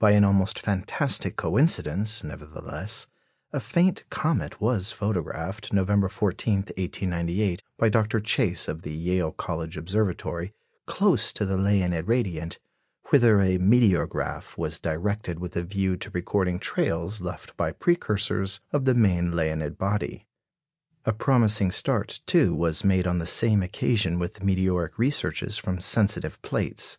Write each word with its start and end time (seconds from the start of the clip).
By 0.00 0.10
an 0.10 0.24
almost 0.24 0.58
fantastic 0.58 1.36
coincidence, 1.36 2.24
nevertheless, 2.24 3.06
a 3.52 3.60
faint 3.60 4.02
comet 4.10 4.60
was 4.60 4.90
photographed, 4.90 5.72
November 5.72 6.08
14, 6.08 6.54
1898, 6.54 7.62
by 7.78 7.88
Dr. 7.88 8.18
Chase, 8.18 8.66
of 8.66 8.82
the 8.82 8.90
Yale 8.90 9.30
College 9.30 9.76
Observatory, 9.76 10.52
close 10.88 11.32
to 11.34 11.46
the 11.46 11.56
Leonid 11.56 12.08
radiant, 12.08 12.58
whither 13.10 13.40
a 13.40 13.56
"meteorograph" 13.58 14.58
was 14.58 14.80
directed 14.80 15.38
with 15.38 15.54
a 15.54 15.62
view 15.62 15.96
to 15.96 16.10
recording 16.10 16.58
trails 16.58 17.20
left 17.20 17.56
by 17.56 17.70
precursors 17.70 18.58
of 18.72 18.84
the 18.84 18.94
main 18.94 19.36
Leonid 19.36 19.78
body. 19.78 20.26
A 21.04 21.12
promising 21.12 21.70
start, 21.70 22.18
too, 22.26 22.52
was 22.52 22.82
made 22.82 23.06
on 23.06 23.18
the 23.18 23.26
same 23.26 23.62
occasion 23.62 24.18
with 24.18 24.42
meteoric 24.42 24.98
researches 24.98 25.56
from 25.56 25.80
sensitive 25.80 26.42
plates. 26.42 26.98